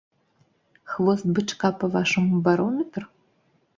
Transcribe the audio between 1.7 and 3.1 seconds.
па-вашаму, барометр?